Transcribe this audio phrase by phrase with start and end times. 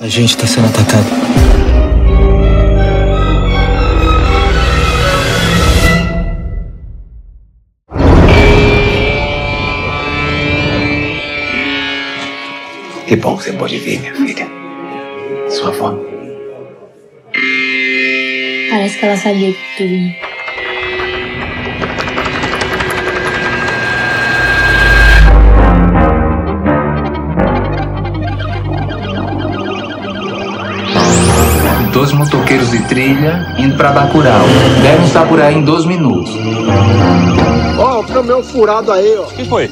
[0.00, 1.04] A gente tá sendo atacado.
[13.06, 14.48] Que bom que você pode vir, minha filha.
[15.50, 15.94] Sua avó.
[18.70, 20.29] Parece que ela sabia de tudo.
[31.92, 34.46] Dois motoqueiros de trilha indo pra Bacurau.
[34.82, 36.30] Devem estar por aí em dois minutos.
[37.78, 39.24] Ó, o caminhão furado aí, ó.
[39.24, 39.68] Quem foi?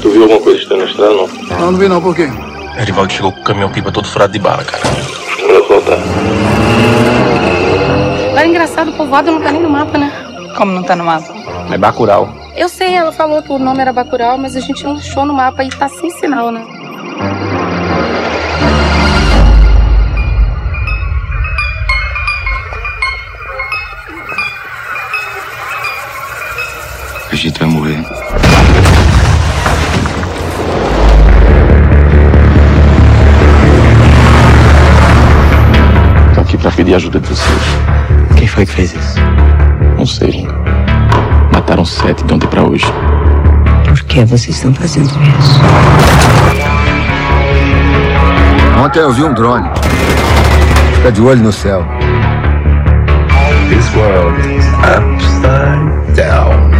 [0.00, 1.28] Tu viu alguma coisa estranha na estrada, não?
[1.58, 2.30] Não, não vi não, por quê?
[2.78, 4.82] Erivaldo chegou com o caminhão pipa todo furado de bala, cara.
[5.38, 5.98] Melhor voltar.
[8.34, 10.12] Lá é engraçado, o povoado não tá nem no mapa, né?
[10.56, 11.32] Como não tá no mapa?
[11.70, 12.32] É Bacurau.
[12.56, 15.34] Eu sei, ela falou que o nome era Bacurau, mas a gente não achou no
[15.34, 16.64] mapa e tá sem sinal, né?
[36.92, 37.62] Pedir ajuda de vocês.
[38.36, 39.18] Quem foi que fez isso?
[39.96, 40.54] Não sei, Linda.
[41.52, 42.86] Mataram sete de ontem pra hoje.
[43.86, 45.60] Por que vocês estão fazendo isso?
[48.84, 49.68] Ontem eu vi um drone.
[50.96, 51.86] Fica de olho no céu.
[53.68, 56.70] This world is upside down.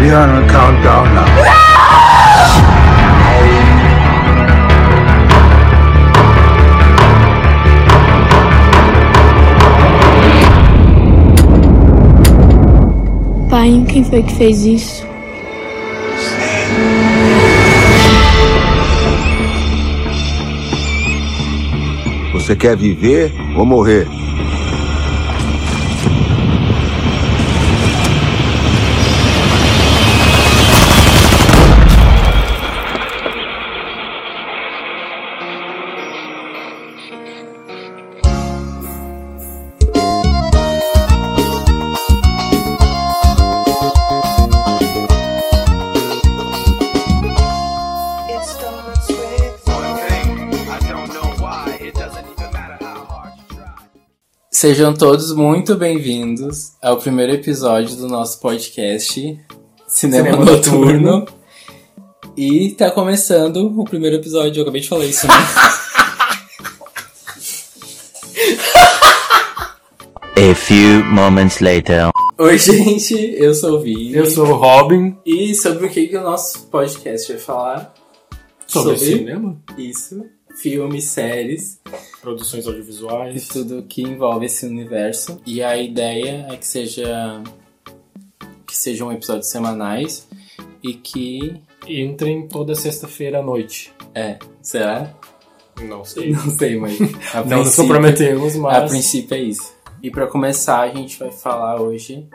[0.00, 1.61] We are on a countdown now.
[13.62, 15.06] Pai, quem foi que fez isso?
[22.32, 24.08] Você quer viver ou morrer?
[54.62, 59.12] Sejam todos muito bem-vindos ao primeiro episódio do nosso podcast
[59.88, 61.26] Cinema, Cinema Noturno.
[62.36, 65.34] E tá começando o primeiro episódio, eu acabei de falar isso, né?
[70.36, 72.10] A few moments later.
[72.38, 74.14] Oi, gente, eu sou o Vini.
[74.14, 75.18] Eu sou o Robin.
[75.26, 77.94] E sobre o que, que o nosso podcast vai falar?
[78.68, 80.24] Sobre cinema, Isso.
[80.54, 81.80] Filmes, séries
[82.22, 83.48] produções audiovisuais.
[83.48, 85.40] tudo que envolve esse universo.
[85.44, 87.42] E a ideia é que seja.
[88.66, 90.26] que sejam episódios semanais
[90.82, 91.60] e que.
[91.86, 93.92] Entrem toda sexta-feira à noite.
[94.14, 95.12] É, será?
[95.82, 96.30] Não sei.
[96.32, 96.96] Não sei, mas.
[97.44, 98.76] Não nos comprometemos, mas.
[98.76, 99.74] A princípio é isso.
[100.00, 102.26] E pra começar, a gente vai falar hoje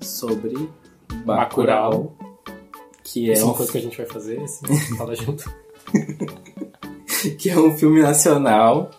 [0.00, 0.68] sobre
[1.24, 2.16] Bacurau,
[3.04, 5.44] que é, Isso é um, uma coisa que a gente vai fazer, assim, fala junto.
[7.38, 8.90] que é um filme nacional.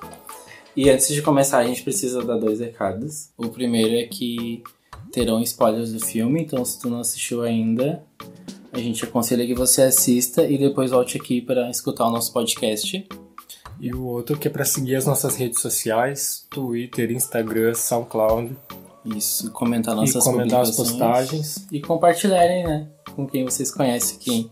[0.76, 3.30] E antes de começar, a gente precisa dar dois recados.
[3.38, 4.64] O primeiro é que
[5.12, 8.04] terão spoilers do filme, então se tu não assistiu ainda,
[8.72, 13.08] a gente aconselha que você assista e depois volte aqui para escutar o nosso podcast.
[13.80, 18.56] E o outro que é pra seguir as nossas redes sociais, Twitter, Instagram, SoundCloud.
[19.06, 21.68] Isso, comentar nossas e comentar as postagens.
[21.72, 22.88] E compartilharem, né?
[23.16, 24.52] Com quem vocês conhecem, quem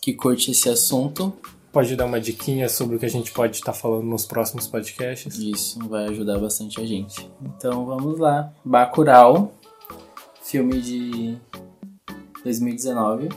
[0.00, 1.32] que curte esse assunto.
[1.72, 5.38] Pode dar uma diquinha sobre o que a gente pode estar falando nos próximos podcasts.
[5.38, 7.30] Isso vai ajudar bastante a gente.
[7.40, 8.52] Então vamos lá.
[8.64, 9.52] Bacurau,
[10.42, 11.38] filme de
[12.42, 13.28] 2019,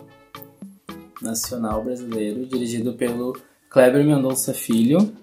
[1.22, 3.38] nacional brasileiro, dirigido pelo
[3.70, 5.14] Kleber Mendonça Filho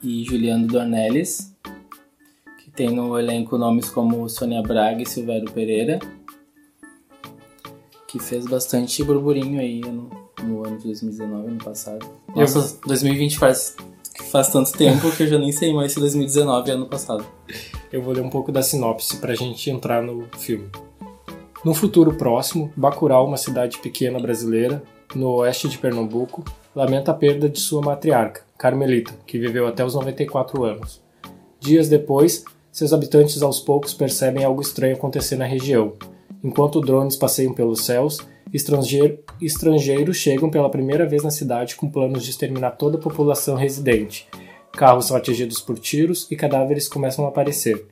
[0.00, 1.52] e Juliano Dornelles,
[2.62, 5.98] que tem no elenco nomes como Sônia Braga e Silvério Pereira,
[8.06, 12.06] que fez bastante burburinho aí no, no ano de 2019, ano passado.
[12.28, 13.76] Eu- Nossa, 2020 faz,
[14.30, 17.24] faz tanto tempo que eu já nem sei mais se 2019 é ano passado.
[17.92, 20.68] Eu vou ler um pouco da sinopse pra gente entrar no filme.
[21.64, 24.82] No futuro próximo, Bacurau, uma cidade pequena brasileira,
[25.14, 26.44] no oeste de Pernambuco,
[26.74, 31.00] lamenta a perda de sua matriarca, Carmelita, que viveu até os 94 anos.
[31.60, 35.94] Dias depois, seus habitantes aos poucos percebem algo estranho acontecer na região.
[36.42, 38.18] Enquanto drones passeiam pelos céus,
[38.52, 43.56] estrangeiro- estrangeiros chegam pela primeira vez na cidade com planos de exterminar toda a população
[43.56, 44.28] residente.
[44.72, 47.86] Carros são atingidos por tiros e cadáveres começam a aparecer.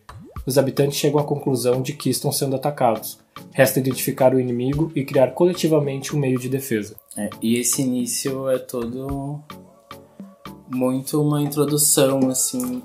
[0.44, 3.18] Os habitantes chegam à conclusão de que estão sendo atacados.
[3.52, 6.96] Resta identificar o inimigo e criar coletivamente um meio de defesa.
[7.16, 9.40] É, e esse início é todo
[10.68, 12.82] muito uma introdução assim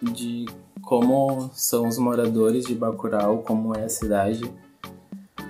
[0.00, 0.46] de
[0.82, 4.42] como são os moradores de Bacurau, como é a cidade,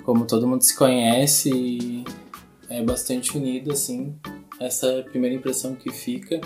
[0.05, 2.05] como todo mundo se conhece e
[2.69, 4.15] é bastante unido assim.
[4.61, 6.41] Essa é a primeira impressão que fica.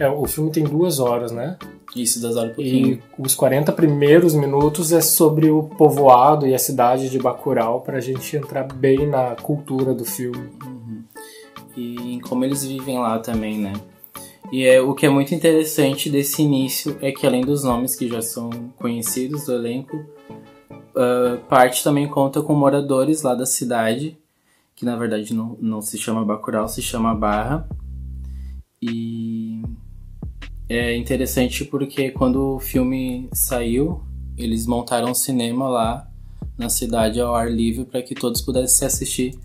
[0.00, 1.56] É, o filme tem duas horas, né?
[1.94, 2.64] Isso, das horas por.
[2.64, 8.00] E os 40 primeiros minutos é sobre o povoado e a cidade de Bacurau pra
[8.00, 10.48] gente entrar bem na cultura do filme.
[10.64, 11.04] Uhum.
[11.76, 13.74] E em como eles vivem lá também, né?
[14.50, 18.08] E é, o que é muito interessante desse início é que além dos nomes que
[18.08, 20.04] já são conhecidos do elenco,
[20.94, 24.16] uh, parte também conta com moradores lá da cidade,
[24.74, 27.68] que na verdade não, não se chama Bacurau, se chama Barra.
[28.80, 29.62] E
[30.68, 34.02] é interessante porque quando o filme saiu,
[34.36, 36.08] eles montaram um cinema lá
[36.56, 39.38] na cidade ao ar livre para que todos pudessem se assistir.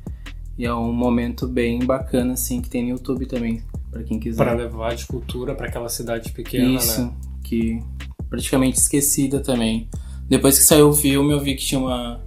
[0.58, 3.62] E é um momento bem bacana assim que tem no YouTube também
[3.92, 4.44] para quem quiser.
[4.44, 7.14] Para levar de cultura para aquela cidade pequena, Isso, né?
[7.44, 7.84] que
[8.30, 9.90] praticamente esquecida também.
[10.28, 12.20] Depois que saiu o filme, eu vi que tinha uma,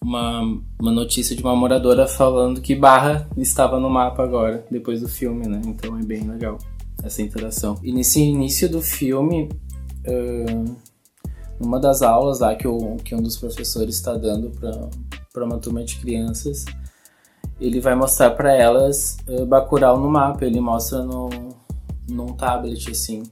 [0.00, 0.42] uma,
[0.80, 5.46] uma notícia de uma moradora falando que Barra estava no mapa agora, depois do filme,
[5.48, 5.60] né?
[5.66, 6.58] Então é bem legal
[7.02, 7.78] essa interação.
[7.82, 9.48] E nesse início do filme,
[10.06, 10.76] uh,
[11.60, 12.66] numa das aulas lá que,
[13.04, 14.52] que um dos professores está dando
[15.32, 16.64] para uma turma de crianças,
[17.60, 20.44] ele vai mostrar para elas uh, Bacurau no mapa.
[20.44, 21.28] Ele mostra no,
[22.08, 23.22] num tablet, assim.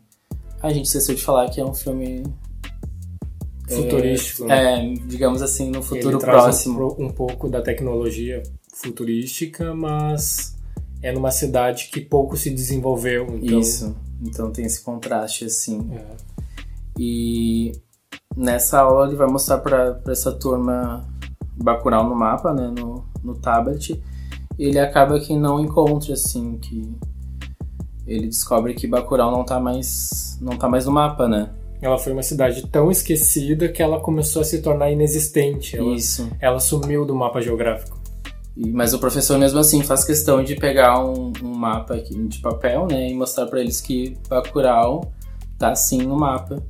[0.61, 2.25] A gente esqueceu de falar que é um filme...
[3.69, 4.50] Futurístico.
[4.50, 6.96] É, é digamos assim, no futuro próximo.
[6.99, 10.56] Um, um pouco da tecnologia futurística, mas
[11.02, 13.26] é numa cidade que pouco se desenvolveu.
[13.43, 13.58] Então...
[13.58, 13.96] Isso.
[14.22, 15.90] Então tem esse contraste, assim.
[15.93, 16.05] É.
[16.99, 17.72] E
[18.37, 21.06] nessa aula ele vai mostrar para essa turma
[21.56, 24.00] Bacurau no mapa, né, no, no tablet.
[24.58, 26.94] E ele acaba que não encontra, assim, que
[28.06, 31.50] ele descobre que Bacurau não tá mais não tá mais no mapa, né?
[31.84, 35.76] Ela foi uma cidade tão esquecida que ela começou a se tornar inexistente.
[35.76, 36.26] Ela, Isso.
[36.40, 38.00] Ela sumiu do mapa geográfico.
[38.56, 42.86] Mas o professor mesmo assim faz questão de pegar um, um mapa aqui de papel,
[42.90, 45.12] né, e mostrar para eles que Bacurau
[45.58, 46.62] tá sim no mapa,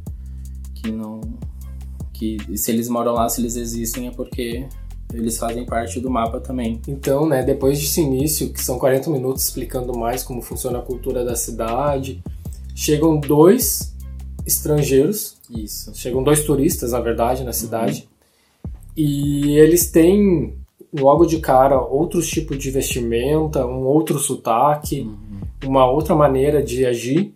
[0.75, 1.21] que não
[2.13, 4.67] que se eles moram lá, se eles existem é porque
[5.13, 6.83] eles fazem parte do mapa também.
[6.89, 11.25] Então, né, depois desse início, que são 40 minutos explicando mais como funciona a cultura
[11.25, 12.21] da cidade,
[12.75, 13.94] chegam dois
[14.47, 15.37] estrangeiros.
[15.51, 15.93] Isso.
[15.95, 18.09] Chegam dois turistas, na verdade, na cidade.
[18.65, 18.71] Uhum.
[18.97, 20.57] E eles têm
[20.93, 25.69] logo de cara outros tipos de vestimenta, um outro sotaque, uhum.
[25.69, 27.33] uma outra maneira de agir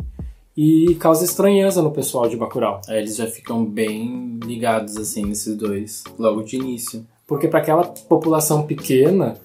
[0.56, 2.80] e causa estranheza no pessoal de Bacurau.
[2.88, 7.06] É, eles já ficam bem ligados assim nesses dois logo de início.
[7.26, 9.36] Porque para aquela população pequena,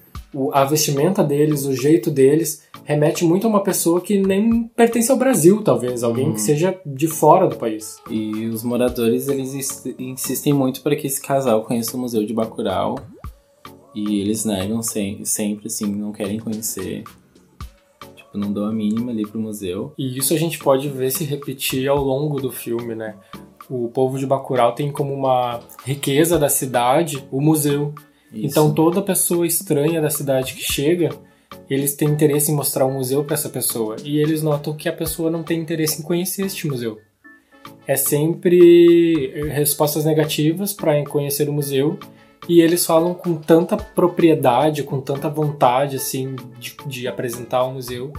[0.51, 5.17] a vestimenta deles, o jeito deles remete muito a uma pessoa que nem pertence ao
[5.17, 6.33] Brasil, talvez, alguém Uhum.
[6.33, 7.97] que seja de fora do país.
[8.09, 12.33] E os moradores eles ins- insistem muito para que esse casal conheça o Museu de
[12.33, 12.97] Bacurau.
[13.95, 17.03] E eles negam sem- sempre, assim, não querem conhecer.
[18.15, 19.93] Tipo, não dão a mínima ali pro museu.
[19.97, 23.15] E isso a gente pode ver se repetir ao longo do filme, né?
[23.69, 27.93] O povo de Bacurau tem como uma riqueza da cidade o museu.
[28.33, 28.47] Isso.
[28.47, 31.09] Então toda pessoa estranha da cidade que chega,
[31.73, 33.95] eles têm interesse em mostrar um museu para essa pessoa.
[34.03, 36.99] E eles notam que a pessoa não tem interesse em conhecer este museu.
[37.87, 41.97] É sempre eh, respostas negativas para conhecer o museu.
[42.47, 48.11] E eles falam com tanta propriedade, com tanta vontade, assim, de, de apresentar o museu.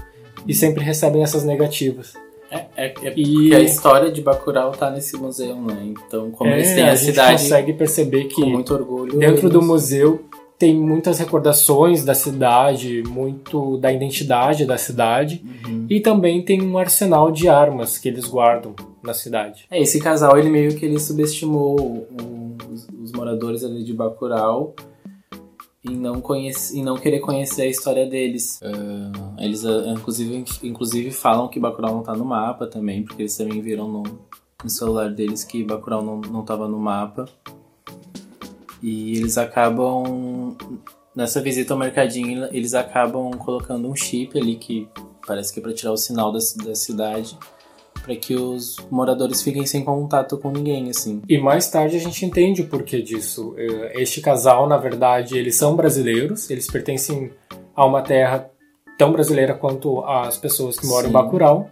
[0.46, 2.14] E sempre recebem essas negativas.
[2.50, 5.76] É, é, é E- a história de Bacurau tá nesse museu, né?
[6.06, 9.18] Então, como eles É, têm a, a, gente cidade consegue perceber que com muito orgulho.
[9.18, 10.24] dentro do eles- museu
[10.58, 15.86] tem muitas recordações da cidade, muito da identidade da cidade Uhum.
[15.90, 19.66] e também tem um arsenal de armas que eles guardam na cidade.
[19.70, 24.74] É, esse casal, ele meio que ele subestimou o- os, os moradores ali de Bacurau
[25.84, 28.58] em não, conhece, em não querer conhecer a história deles.
[28.62, 33.36] Ah, eles, ah, inclusive, inclusive, falam que Bacurau não tá no mapa também, porque eles
[33.36, 34.02] também viram no,
[34.62, 37.26] no celular deles que Bacurau não, não tava no mapa.
[38.84, 40.54] E eles acabam...
[41.16, 44.88] Nessa visita ao mercadinho, eles acabam colocando um chip ali que
[45.26, 47.38] parece que é pra tirar o sinal da, da cidade
[48.02, 51.22] para que os moradores fiquem sem contato com ninguém, assim.
[51.28, 53.54] E mais tarde a gente entende o porquê disso.
[53.56, 57.30] Eh, Este casal, na verdade, eles são brasileiros, eles pertencem
[57.74, 58.50] a uma terra
[58.98, 61.08] tão brasileira quanto as pessoas que moram Sim.
[61.08, 61.70] em Bacurau.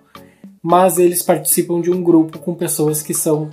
[0.62, 3.50] mas eles participam de um grupo com pessoas que são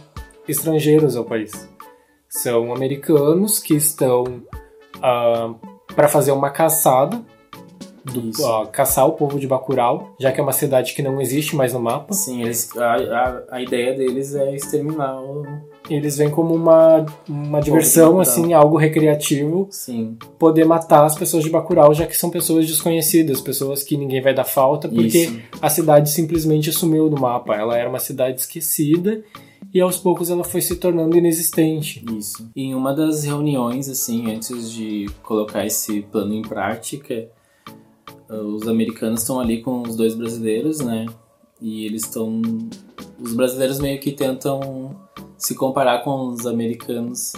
[0.47, 1.68] estrangeiros ao país.
[2.29, 4.43] São americanos que estão
[5.95, 7.19] para fazer uma caçada,
[8.05, 11.55] do, uh, caçar o povo de Bacurau, já que é uma cidade que não existe
[11.55, 12.13] mais no mapa.
[12.13, 15.45] Sim, eles, a, a, a ideia deles é exterminar o,
[15.89, 19.67] eles vêm como uma, uma diversão, assim, algo recreativo.
[19.71, 20.17] Sim.
[20.37, 24.33] Poder matar as pessoas de Bacurau, já que são pessoas desconhecidas, pessoas que ninguém vai
[24.33, 25.39] dar falta, porque Isso.
[25.61, 27.55] a cidade simplesmente sumiu do mapa.
[27.55, 29.23] Ela era uma cidade esquecida
[29.73, 32.03] e aos poucos ela foi se tornando inexistente.
[32.17, 32.49] Isso.
[32.55, 37.29] Em uma das reuniões, assim, antes de colocar esse plano em prática,
[38.29, 41.05] os americanos estão ali com os dois brasileiros, né?
[41.61, 42.41] E eles estão.
[43.19, 44.95] Os brasileiros meio que tentam
[45.37, 47.33] se comparar com os americanos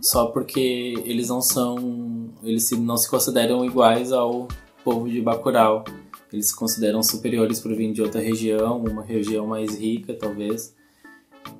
[0.00, 2.30] só porque eles não são.
[2.42, 4.46] Eles não se consideram iguais ao
[4.84, 5.84] povo de Bacurau.
[6.32, 10.75] Eles se consideram superiores por vir de outra região, uma região mais rica, talvez.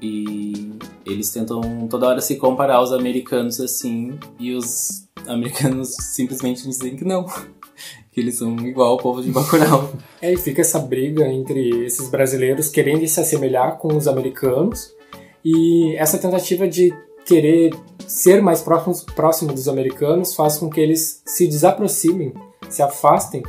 [0.01, 0.73] E
[1.05, 7.05] eles tentam toda hora se comparar aos americanos assim, e os americanos simplesmente dizem que
[7.05, 7.27] não.
[8.11, 9.93] Que eles são igual ao povo de Bacurau.
[10.23, 14.97] É, e fica essa briga entre esses brasileiros querendo se assemelhar com os americanos
[15.45, 16.93] e essa tentativa de
[17.27, 17.75] querer
[18.07, 22.33] ser mais próximo, próximo dos americanos faz com que eles se desaproximem,
[22.69, 23.43] se afastem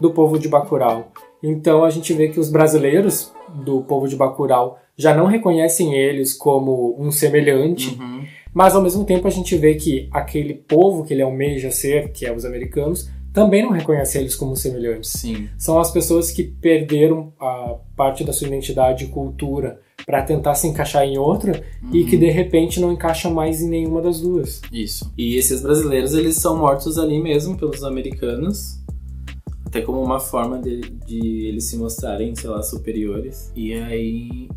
[0.00, 1.12] do povo de Bacurau.
[1.42, 6.32] Então a gente vê que os brasileiros do povo de Bacurau já não reconhecem eles
[6.32, 8.24] como um semelhante, uhum.
[8.52, 12.24] mas ao mesmo tempo a gente vê que aquele povo que ele almeja ser, que
[12.24, 15.10] é os americanos, também não reconhece eles como semelhantes.
[15.10, 15.48] Sim.
[15.58, 20.68] São as pessoas que perderam a parte da sua identidade e cultura para tentar se
[20.68, 21.90] encaixar em outra uhum.
[21.92, 24.60] e que de repente não encaixam mais em nenhuma das duas.
[24.72, 25.12] Isso.
[25.18, 28.80] E esses brasileiros, eles são mortos ali mesmo pelos americanos,
[29.66, 33.50] até como uma forma de, de eles se mostrarem, sei lá, superiores.
[33.56, 34.48] E aí,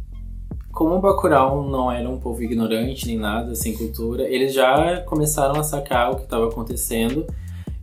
[0.77, 5.59] como o Bacurau não era um povo ignorante nem nada, sem cultura, eles já começaram
[5.59, 7.25] a sacar o que estava acontecendo.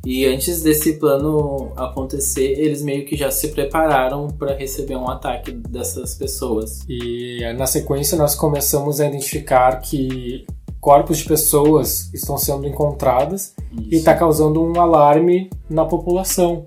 [0.06, 5.50] E antes desse plano acontecer, eles meio que já se prepararam para receber um ataque
[5.50, 6.84] dessas pessoas.
[6.88, 10.46] E na sequência nós começamos a identificar que
[10.80, 13.88] corpos de pessoas estão sendo encontradas Isso.
[13.90, 16.64] e está causando um alarme na população.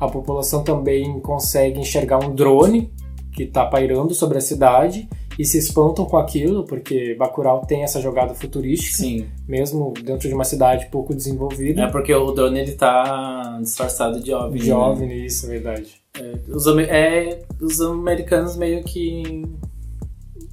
[0.00, 2.90] A população também consegue enxergar um drone
[3.30, 5.06] que está pairando sobre a cidade
[5.38, 9.26] e se espantam com aquilo, porque Bacurau tem essa jogada futurística, Sim.
[9.46, 11.82] mesmo dentro de uma cidade pouco desenvolvida.
[11.82, 14.60] É porque o drone ele tá disfarçado de OVNI.
[14.60, 14.74] De né?
[14.74, 15.94] OVNI, isso, é verdade.
[16.18, 19.22] É, os, é, os americanos meio que.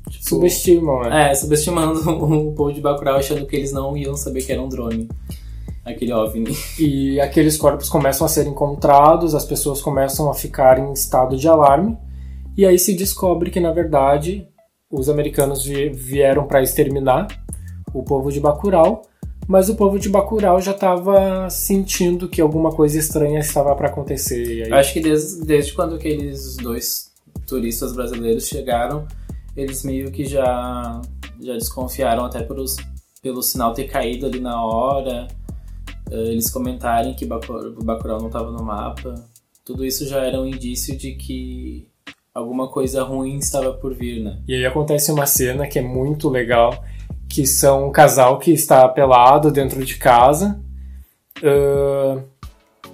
[0.09, 1.31] Tipo, Subestimam, né?
[1.31, 4.67] É, subestimando o povo de Bacurau, achando que eles não iam saber que era um
[4.67, 5.07] drone.
[5.85, 6.55] Aquele OVNI.
[6.77, 11.47] E aqueles corpos começam a ser encontrados, as pessoas começam a ficar em estado de
[11.47, 11.97] alarme,
[12.55, 14.47] e aí se descobre que, na verdade,
[14.93, 17.27] os americanos vieram para exterminar
[17.91, 19.01] o povo de Bacurau,
[19.47, 24.65] mas o povo de Bacurau já estava sentindo que alguma coisa estranha estava para acontecer.
[24.65, 24.71] Aí...
[24.71, 27.11] Acho que desde, desde quando aqueles dois
[27.47, 29.07] turistas brasileiros chegaram,
[29.57, 31.01] eles meio que já,
[31.41, 32.75] já desconfiaram até pelos,
[33.21, 35.27] pelo sinal ter caído ali na hora,
[36.11, 39.15] eles comentarem que Bacurau não estava no mapa.
[39.65, 41.87] Tudo isso já era um indício de que
[42.33, 44.39] alguma coisa ruim estava por vir, né?
[44.47, 46.83] E aí acontece uma cena que é muito legal,
[47.29, 50.59] que são um casal que está pelado dentro de casa
[51.39, 52.21] uh,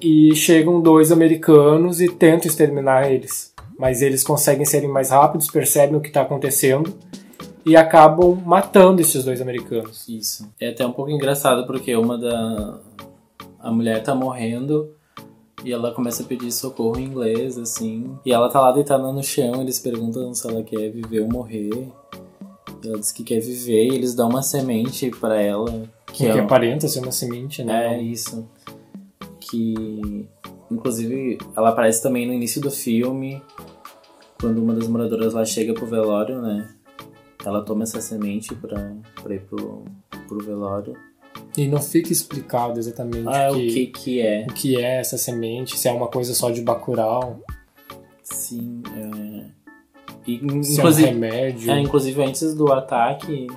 [0.01, 3.53] e chegam dois americanos e tentam exterminar eles.
[3.77, 6.93] Mas eles conseguem serem mais rápidos, percebem o que está acontecendo
[7.65, 10.05] e acabam matando esses dois americanos.
[10.09, 10.49] Isso.
[10.59, 12.79] É até um pouco engraçado porque uma da...
[13.61, 14.89] A mulher tá morrendo
[15.63, 18.17] e ela começa a pedir socorro em inglês, assim.
[18.25, 21.91] E ela tá lá deitada no chão, eles perguntam se ela quer viver ou morrer.
[22.81, 25.83] E ela diz que quer viver e eles dão uma semente para ela.
[26.07, 26.39] Que, que é...
[26.39, 27.95] aparenta ser uma semente, né?
[27.95, 28.47] É, isso.
[29.39, 30.27] Que,
[30.71, 33.41] inclusive, ela aparece também no início do filme,
[34.39, 36.69] quando uma das moradoras lá chega pro velório, né?
[37.43, 39.83] Ela toma essa semente pra, pra ir pro,
[40.27, 40.93] pro velório.
[41.57, 44.45] E não fica explicado exatamente ah, o, que, o que, que é.
[44.49, 47.41] O que é essa semente, se é uma coisa só de Bacurau.
[48.23, 49.59] Sim, é...
[50.27, 51.71] E, inclusive, é um remédio.
[51.71, 53.47] É, inclusive, antes do ataque,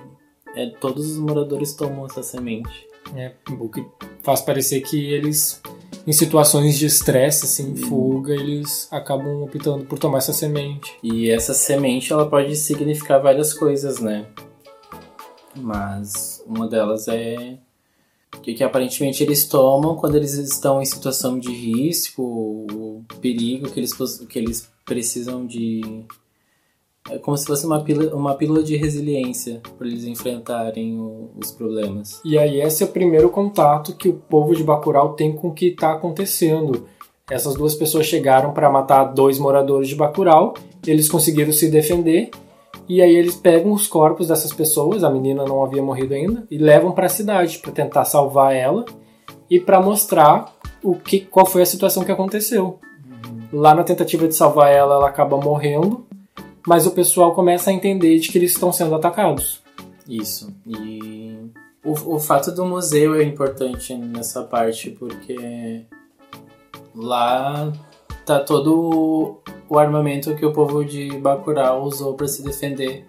[0.56, 2.86] é, todos os moradores tomam essa semente.
[3.14, 3.84] É, o que
[4.22, 5.60] faz parecer que eles,
[6.06, 10.96] em situações de estresse, assim, fuga, eles acabam optando por tomar essa semente.
[11.02, 14.26] E essa semente, ela pode significar várias coisas, né?
[15.54, 17.58] Mas uma delas é
[18.40, 22.66] que, que aparentemente eles tomam quando eles estão em situação de risco,
[23.20, 23.92] perigo, que eles,
[24.28, 26.04] que eles precisam de,
[27.10, 31.50] É como se fosse uma pílula, uma pílula de resiliência para eles enfrentarem o, os
[31.50, 32.20] problemas.
[32.24, 35.54] E aí esse é o primeiro contato que o povo de Bacurau tem com o
[35.54, 36.86] que está acontecendo.
[37.30, 40.54] Essas duas pessoas chegaram para matar dois moradores de Bacurau,
[40.86, 42.30] eles conseguiram se defender
[42.88, 46.58] e aí eles pegam os corpos dessas pessoas, a menina não havia morrido ainda, e
[46.58, 48.84] levam para a cidade para tentar salvar ela
[49.48, 52.78] e para mostrar o que, qual foi a situação que aconteceu.
[53.52, 56.06] Lá na tentativa de salvar ela, ela acaba morrendo,
[56.66, 59.62] mas o pessoal começa a entender de que eles estão sendo atacados.
[60.08, 60.52] Isso.
[60.66, 61.38] E
[61.84, 65.84] o, o fato do museu é importante nessa parte porque
[66.94, 67.72] lá
[68.24, 69.40] tá todo
[69.72, 73.06] o armamento que o povo de Bacurau usou para se defender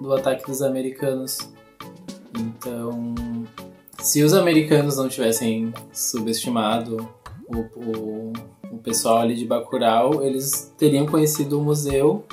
[0.00, 1.38] do ataque dos americanos.
[2.38, 3.12] Então,
[3.98, 7.08] se os americanos não tivessem subestimado
[7.48, 8.32] o, o,
[8.70, 12.24] o pessoal ali de Bacurau, eles teriam conhecido o museu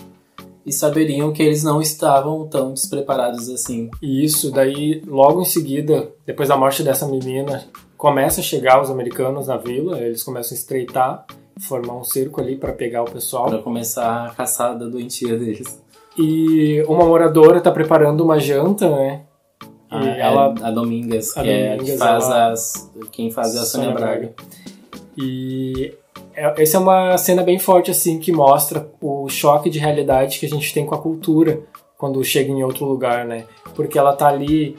[0.64, 3.90] e saberiam que eles não estavam tão despreparados assim.
[4.00, 7.66] E isso, daí, logo em seguida, depois da morte dessa menina,
[7.98, 11.26] começa a chegar os americanos na vila, eles começam a estreitar,
[11.60, 13.50] formar um cerco ali para pegar o pessoal.
[13.50, 15.82] Para começar a caçada doentia deles.
[16.18, 19.22] E uma moradora tá preparando uma janta, né?
[19.90, 22.52] Ah, e ela, a Domingas, que a é Domingas, faz ela...
[22.52, 24.06] as, quem faz é a Sônia Braga.
[24.06, 24.34] Braga.
[25.18, 25.94] E
[26.36, 30.50] essa é uma cena bem forte, assim, que mostra o choque de realidade que a
[30.50, 31.62] gente tem com a cultura
[31.98, 33.46] quando chega em outro lugar, né?
[33.76, 34.78] Porque ela tá ali,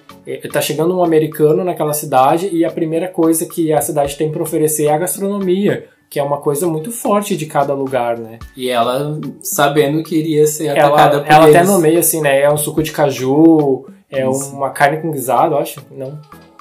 [0.53, 4.43] tá chegando um americano naquela cidade e a primeira coisa que a cidade tem para
[4.43, 8.39] oferecer é a gastronomia, que é uma coisa muito forte de cada lugar, né?
[8.57, 11.57] E ela sabendo que iria ser atacada ela, por ela eles.
[11.57, 12.41] até nomeia assim, né?
[12.41, 14.55] É um suco de caju, é Isso.
[14.55, 15.81] uma carne com guisado, acho.
[15.91, 16.19] Não.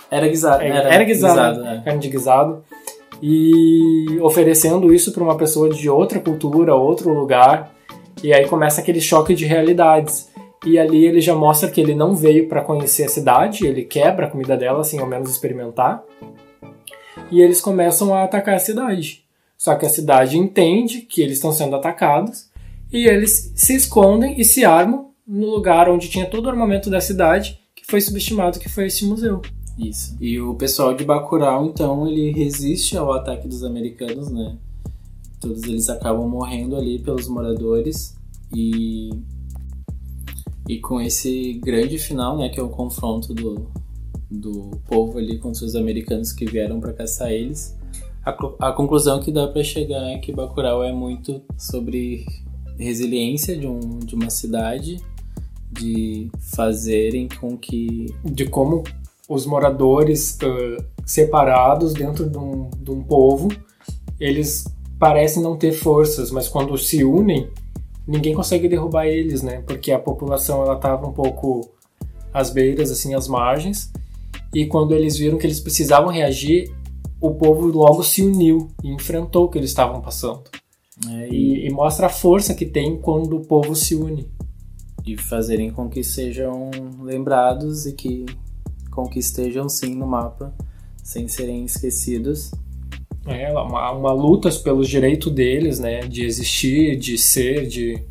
[0.09, 0.63] Era guisado.
[0.63, 1.81] É, era, era guisado, guisado né?
[1.83, 2.63] carne de guisado
[3.21, 7.71] e oferecendo isso para uma pessoa de outra cultura, outro lugar,
[8.21, 10.29] e aí começa aquele choque de realidades.
[10.65, 14.25] E ali ele já mostra que ele não veio para conhecer a cidade, ele quebra
[14.25, 16.03] a comida dela, assim, ao menos experimentar.
[17.31, 19.22] E eles começam a atacar a cidade.
[19.63, 22.49] Só que a cidade entende que eles estão sendo atacados
[22.91, 26.99] e eles se escondem e se armam no lugar onde tinha todo o armamento da
[26.99, 29.41] cidade, que foi subestimado que foi esse museu.
[29.79, 30.17] Isso.
[30.19, 34.57] E o pessoal de Bacurau, então, ele resiste ao ataque dos americanos, né?
[35.39, 38.17] Todos eles acabam morrendo ali pelos moradores
[38.53, 39.11] e
[40.67, 43.71] e com esse grande final, né, que é o confronto do,
[44.29, 47.77] do povo ali contra os americanos que vieram para caçar eles,
[48.25, 52.25] a, a conclusão que dá para chegar é que Bacurau é muito sobre
[52.77, 54.97] resiliência de, um, de uma cidade,
[55.71, 58.83] de fazerem com que de como
[59.27, 63.49] os moradores uh, separados dentro de um, de um povo,
[64.19, 64.65] eles
[64.99, 67.49] parecem não ter forças, mas quando se unem,
[68.07, 69.61] ninguém consegue derrubar eles, né?
[69.65, 71.69] Porque a população ela estava um pouco
[72.33, 73.91] às beiras, assim, às margens,
[74.53, 76.71] e quando eles viram que eles precisavam reagir,
[77.23, 80.43] o povo logo se uniu e enfrentou o que eles estavam passando.
[81.09, 81.63] É, e...
[81.63, 84.29] E, e mostra a força que tem quando o povo se une.
[85.05, 86.69] E fazerem com que sejam
[87.01, 88.25] lembrados e que
[88.91, 90.53] com que estejam sim no mapa,
[91.01, 92.51] sem serem esquecidos.
[93.25, 96.01] É, uma, uma luta pelos direitos deles, né?
[96.01, 98.03] De existir, de ser, de,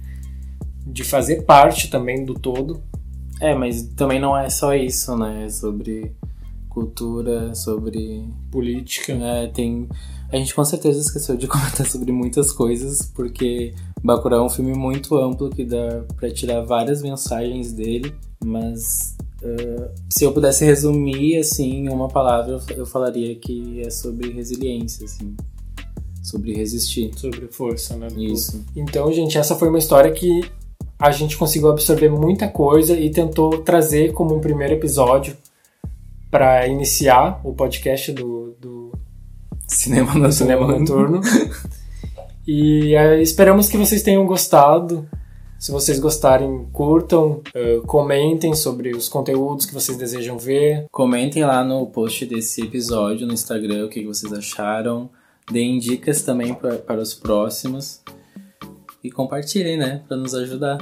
[0.87, 2.83] de fazer parte também do todo.
[3.41, 5.45] É, mas também não é só isso, né?
[5.45, 6.13] É sobre
[6.73, 9.13] cultura, sobre política.
[9.13, 9.89] É, tem
[10.31, 14.75] a gente com certeza esqueceu de comentar sobre muitas coisas, porque Bacurau é um filme
[14.75, 21.37] muito amplo que dá para tirar várias mensagens dele, mas Uh, se eu pudesse resumir
[21.37, 25.35] assim em uma palavra, eu falaria que é sobre resiliência, assim,
[26.23, 28.07] sobre resistir, sobre força, né?
[28.17, 28.65] Isso.
[28.77, 30.49] Então, gente, essa foi uma história que
[30.97, 35.37] a gente conseguiu absorver muita coisa e tentou trazer como um primeiro episódio
[36.33, 38.93] para iniciar o podcast do, do
[39.69, 40.33] Cinema Noturno.
[40.33, 41.21] Cinema Noturno.
[42.49, 45.07] e uh, esperamos que vocês tenham gostado.
[45.59, 50.87] Se vocês gostarem, curtam, uh, comentem sobre os conteúdos que vocês desejam ver.
[50.91, 55.11] Comentem lá no post desse episódio no Instagram o que vocês acharam.
[55.51, 58.01] Deem dicas também pra, para os próximos.
[59.05, 60.03] E compartilhem, né?
[60.09, 60.79] Para nos ajudar.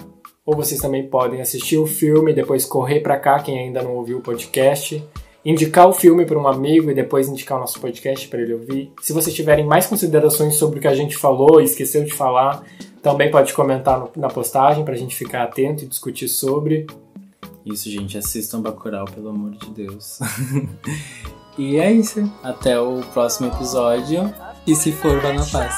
[0.46, 3.96] Ou vocês também podem assistir o filme e depois correr para cá, quem ainda não
[3.96, 5.02] ouviu o podcast.
[5.44, 8.92] Indicar o filme para um amigo e depois indicar o nosso podcast para ele ouvir.
[9.00, 12.62] Se vocês tiverem mais considerações sobre o que a gente falou e esqueceu de falar,
[13.03, 16.87] também pode comentar no, na postagem para a gente ficar atento e discutir sobre.
[17.64, 18.18] Isso, gente.
[18.18, 20.18] Assistam Bacurau, pelo amor de Deus.
[21.57, 22.31] e é isso.
[22.42, 24.33] Até o próximo episódio.
[24.66, 25.74] E se for, vá na paz.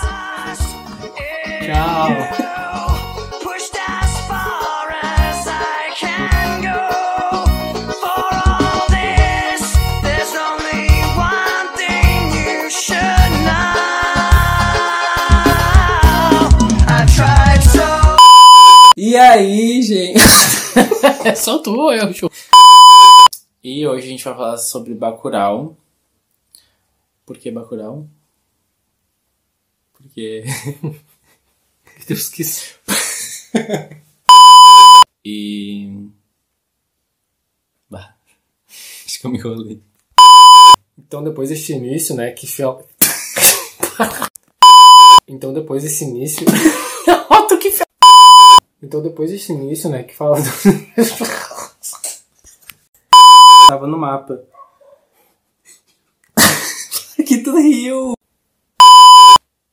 [1.64, 2.51] Tchau.
[19.12, 20.18] E aí, gente?
[21.22, 22.30] É só tu eu, show?
[23.62, 25.76] E hoje a gente vai falar sobre Bacurau.
[27.26, 28.08] Por que Bacurau?
[29.92, 30.44] Porque...
[32.08, 32.78] Deus quis.
[35.22, 36.08] E...
[37.90, 38.14] Bah.
[39.04, 39.82] Acho que eu me enrolei.
[40.96, 42.88] Então depois deste início, né, que fel...
[45.28, 46.46] Então depois desse início...
[47.28, 47.91] Otto que.
[48.82, 50.48] Então depois desse início, né, que fala do...
[53.68, 54.42] Tava no mapa.
[57.24, 58.14] que tu riu?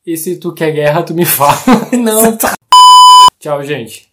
[0.06, 1.58] E se tu quer guerra, tu me fala.
[1.98, 2.38] Não.
[3.40, 4.10] Tchau, gente.